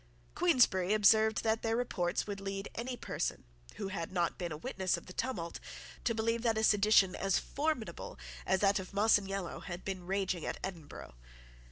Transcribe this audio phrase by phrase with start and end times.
[0.33, 3.43] Queensberry observed that their reports would lead any person,
[3.75, 5.59] who had not been a witness of the tumult,
[6.03, 8.17] to believe that a sedition as formidable
[8.47, 11.13] as that of Masaniello had been raging at Edinburgh.